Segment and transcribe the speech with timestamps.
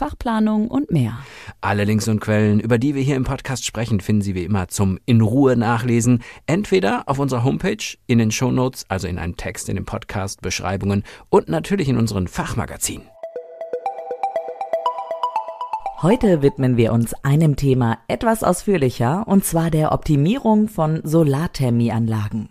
[0.00, 1.18] Fachplanung und mehr.
[1.60, 4.68] Alle Links und Quellen, über die wir hier im Podcast sprechen, finden Sie wie immer
[4.68, 9.68] zum in Ruhe nachlesen, entweder auf unserer Homepage, in den Shownotes, also in einem Text
[9.68, 13.06] in den Podcast, Beschreibungen und natürlich in unseren Fachmagazinen.
[16.00, 22.48] Heute widmen wir uns einem Thema etwas ausführlicher, und zwar der Optimierung von Solarthermieanlagen.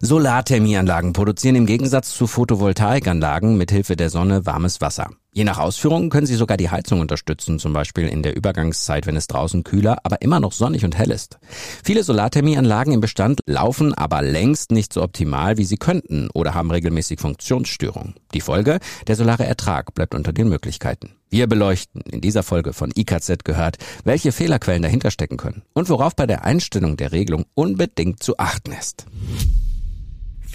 [0.00, 5.10] Solarthermieanlagen produzieren im Gegensatz zu Photovoltaikanlagen mit Hilfe der Sonne warmes Wasser.
[5.36, 9.16] Je nach Ausführung können sie sogar die Heizung unterstützen, zum Beispiel in der Übergangszeit, wenn
[9.16, 11.38] es draußen kühler, aber immer noch sonnig und hell ist.
[11.84, 16.70] Viele Solarthermieanlagen im Bestand laufen aber längst nicht so optimal, wie sie könnten oder haben
[16.70, 18.14] regelmäßig Funktionsstörungen.
[18.32, 18.78] Die Folge,
[19.08, 21.10] der solare Ertrag bleibt unter den Möglichkeiten.
[21.28, 26.16] Wir beleuchten in dieser Folge von IKZ gehört, welche Fehlerquellen dahinter stecken können und worauf
[26.16, 29.04] bei der Einstellung der Regelung unbedingt zu achten ist.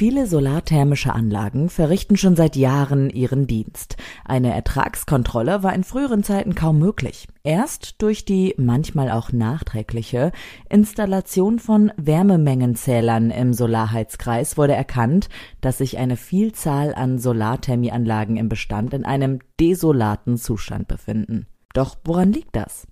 [0.02, 3.98] Viele solarthermische Anlagen verrichten schon seit Jahren ihren Dienst.
[4.26, 7.28] Eine Ertragskontrolle war in früheren Zeiten kaum möglich.
[7.44, 10.32] Erst durch die manchmal auch nachträgliche
[10.70, 15.30] Installation von Wärmemengenzählern im Solarheizkreis wurde erkannt,
[15.62, 21.46] dass sich eine Vielzahl an Solarthermieanlagen im Bestand in einem desolaten Zustand befinden.
[21.76, 22.88] Doch woran liegt das?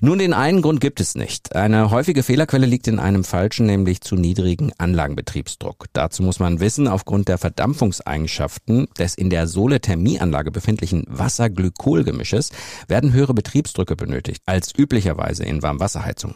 [0.00, 1.54] Nun, den einen Grund gibt es nicht.
[1.54, 5.86] Eine häufige Fehlerquelle liegt in einem falschen, nämlich zu niedrigen Anlagenbetriebsdruck.
[5.92, 12.50] Dazu muss man wissen, aufgrund der Verdampfungseigenschaften des in der Solethermieanlage befindlichen Wasser-Glykol-Gemisches
[12.88, 16.34] werden höhere Betriebsdrücke benötigt als üblicherweise in Warmwasserheizung.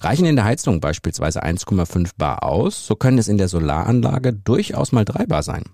[0.00, 4.92] Reichen in der Heizung beispielsweise 1,5 bar aus, so können es in der Solaranlage durchaus
[4.92, 5.64] mal 3 bar sein.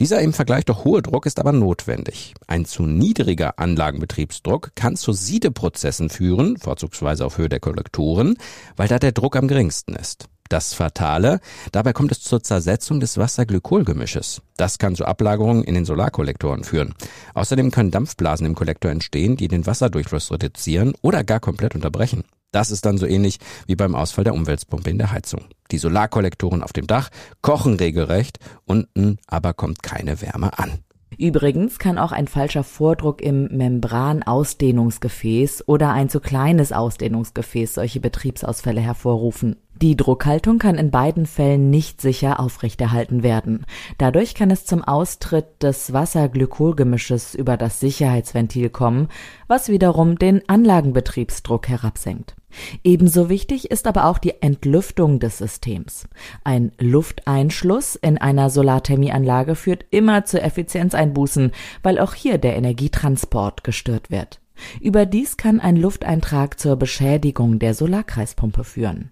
[0.00, 2.34] Dieser im Vergleich doch hohe Druck ist aber notwendig.
[2.46, 8.36] Ein zu niedriger Anlagenbetriebsdruck kann zu Siedeprozessen führen, vorzugsweise auf Höhe der Kollektoren,
[8.76, 10.28] weil da der Druck am geringsten ist.
[10.50, 11.40] Das Fatale,
[11.72, 14.42] dabei kommt es zur Zersetzung des Wasser-Glykol-Gemisches.
[14.56, 16.94] Das kann zu Ablagerungen in den Solarkollektoren führen.
[17.32, 22.24] Außerdem können Dampfblasen im Kollektor entstehen, die den Wasserdurchfluss reduzieren oder gar komplett unterbrechen.
[22.54, 25.46] Das ist dann so ähnlich wie beim Ausfall der Umweltpumpe in der Heizung.
[25.72, 27.08] Die Solarkollektoren auf dem Dach
[27.42, 30.78] kochen regelrecht, unten aber kommt keine Wärme an.
[31.18, 38.80] Übrigens kann auch ein falscher Vordruck im Membranausdehnungsgefäß oder ein zu kleines Ausdehnungsgefäß solche Betriebsausfälle
[38.80, 39.56] hervorrufen.
[39.82, 43.66] Die Druckhaltung kann in beiden Fällen nicht sicher aufrechterhalten werden.
[43.98, 49.08] Dadurch kann es zum Austritt des Wasser-Glykol-Gemisches über das Sicherheitsventil kommen,
[49.48, 52.36] was wiederum den Anlagenbetriebsdruck herabsenkt.
[52.84, 56.06] Ebenso wichtig ist aber auch die Entlüftung des Systems.
[56.44, 61.50] Ein Lufteinschluss in einer Solarthermieanlage führt immer zu Effizienzeinbußen,
[61.82, 64.40] weil auch hier der Energietransport gestört wird.
[64.80, 69.10] Überdies kann ein Lufteintrag zur Beschädigung der Solarkreispumpe führen.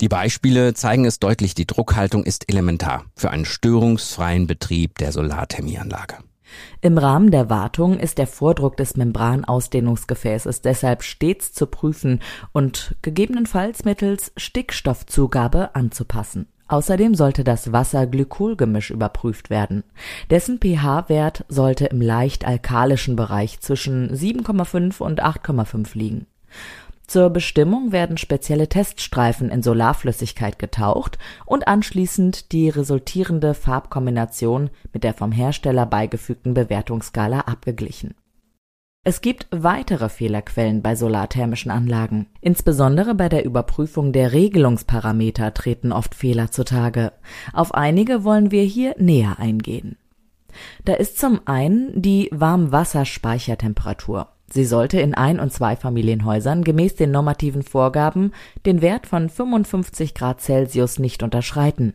[0.00, 6.16] Die Beispiele zeigen es deutlich, die Druckhaltung ist elementar für einen störungsfreien Betrieb der Solarthermieanlage.
[6.80, 12.20] Im Rahmen der Wartung ist der Vordruck des Membranausdehnungsgefäßes deshalb stets zu prüfen
[12.52, 16.46] und gegebenenfalls mittels Stickstoffzugabe anzupassen.
[16.68, 19.84] Außerdem sollte das Wasser-Glykol-Gemisch überprüft werden.
[20.30, 26.26] Dessen pH-Wert sollte im leicht alkalischen Bereich zwischen 7,5 und 8,5 liegen.
[27.06, 35.14] Zur Bestimmung werden spezielle Teststreifen in Solarflüssigkeit getaucht und anschließend die resultierende Farbkombination mit der
[35.14, 38.14] vom Hersteller beigefügten Bewertungsskala abgeglichen.
[39.04, 42.26] Es gibt weitere Fehlerquellen bei solarthermischen Anlagen.
[42.40, 47.12] Insbesondere bei der Überprüfung der Regelungsparameter treten oft Fehler zutage.
[47.52, 49.96] Auf einige wollen wir hier näher eingehen.
[50.84, 54.26] Da ist zum einen die Warmwasserspeichertemperatur.
[54.48, 58.32] Sie sollte in Ein- und Zweifamilienhäusern gemäß den normativen Vorgaben
[58.64, 61.94] den Wert von 55 Grad Celsius nicht unterschreiten.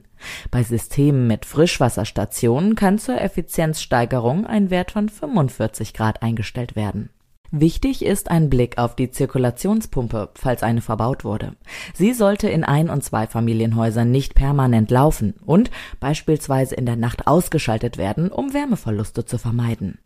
[0.51, 7.09] Bei Systemen mit Frischwasserstationen kann zur Effizienzsteigerung ein Wert von 45 Grad eingestellt werden.
[7.53, 11.57] Wichtig ist ein Blick auf die Zirkulationspumpe, falls eine verbaut wurde.
[11.93, 15.69] Sie sollte in Ein- und Zweifamilienhäusern nicht permanent laufen und
[15.99, 19.99] beispielsweise in der Nacht ausgeschaltet werden, um Wärmeverluste zu vermeiden.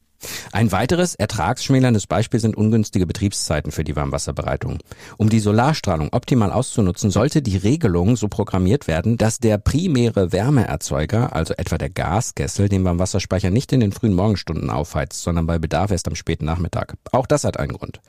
[0.56, 4.78] Ein weiteres ertragsschmälerndes Beispiel sind ungünstige Betriebszeiten für die Warmwasserbereitung.
[5.18, 11.36] Um die Solarstrahlung optimal auszunutzen, sollte die Regelung so programmiert werden, dass der primäre Wärmeerzeuger,
[11.36, 15.92] also etwa der Gaskessel, den Warmwasserspeicher nicht in den frühen Morgenstunden aufheizt, sondern bei Bedarf
[15.92, 16.96] erst am späten Nachmittag.
[17.12, 18.00] Auch das hat einen Grund.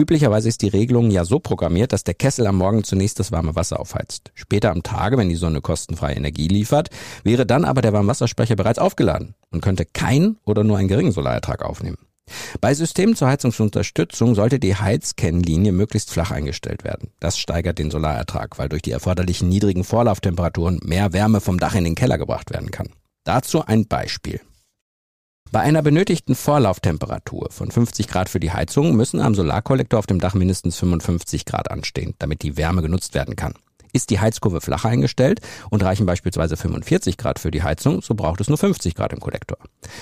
[0.00, 3.54] Üblicherweise ist die Regelung ja so programmiert, dass der Kessel am Morgen zunächst das warme
[3.54, 4.32] Wasser aufheizt.
[4.34, 6.88] Später am Tage, wenn die Sonne kostenfreie Energie liefert,
[7.22, 11.62] wäre dann aber der Warmwasserspeicher bereits aufgeladen und könnte kein oder nur einen geringen Solarertrag
[11.62, 11.89] aufnehmen.
[12.60, 17.10] Bei Systemen zur Heizungsunterstützung sollte die Heizkennlinie möglichst flach eingestellt werden.
[17.20, 21.84] Das steigert den Solarertrag, weil durch die erforderlichen niedrigen Vorlauftemperaturen mehr Wärme vom Dach in
[21.84, 22.88] den Keller gebracht werden kann.
[23.24, 24.40] Dazu ein Beispiel.
[25.52, 30.20] Bei einer benötigten Vorlauftemperatur von 50 Grad für die Heizung müssen am Solarkollektor auf dem
[30.20, 33.54] Dach mindestens 55 Grad anstehen, damit die Wärme genutzt werden kann.
[33.92, 35.40] Ist die Heizkurve flacher eingestellt
[35.70, 39.20] und reichen beispielsweise 45 Grad für die Heizung, so braucht es nur 50 Grad im
[39.20, 39.58] Kollektor.